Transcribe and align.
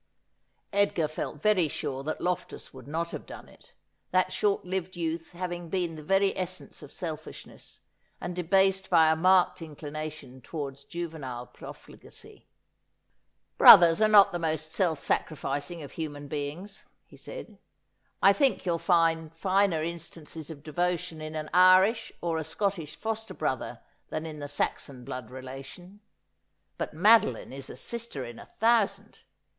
Edgar 0.73 1.07
felt 1.07 1.43
very 1.43 1.67
sure 1.67 2.01
that 2.01 2.19
Loftus 2.21 2.73
would 2.73 2.87
not 2.87 3.11
have 3.11 3.27
done 3.27 3.47
it; 3.47 3.75
that 4.09 4.31
short 4.33 4.65
lived 4.65 4.95
youth 4.95 5.33
having 5.33 5.69
been 5.69 5.95
the 5.95 6.01
very 6.01 6.35
essence 6.35 6.81
of 6.81 6.91
selfish 6.91 7.45
ness, 7.45 7.81
and 8.19 8.35
debased 8.35 8.89
by 8.89 9.11
a 9.11 9.15
marked 9.15 9.61
inclination 9.61 10.41
towards 10.41 10.85
juvenile 10.85 11.45
pro 11.45 11.69
fligacy.' 11.69 12.45
brothers 13.59 14.01
are 14.01 14.07
not 14.07 14.31
the 14.31 14.39
most 14.39 14.73
self 14.73 14.99
sacrificing 14.99 15.83
of 15.83 15.91
human 15.91 16.27
beings,' 16.27 16.83
he 17.05 17.15
said.' 17.15 17.59
I 18.23 18.33
think 18.33 18.65
you'll 18.65 18.79
find 18.79 19.31
finer 19.31 19.83
instances 19.83 20.49
of 20.49 20.63
devotion 20.63 21.21
in 21.21 21.35
an 21.35 21.47
Irish 21.53 22.11
or 22.21 22.39
a 22.39 22.43
Scottish 22.43 22.95
foster 22.95 23.35
brother 23.35 23.81
than 24.09 24.25
in 24.25 24.39
the 24.39 24.47
Saxon 24.47 25.05
blood 25.05 25.29
relation. 25.29 25.99
But 26.79 26.95
Madeline 26.95 27.53
is 27.53 27.69
a 27.69 27.75
sister 27.75 28.25
in 28.25 28.39
a 28.39 28.47
thousand. 28.47 29.19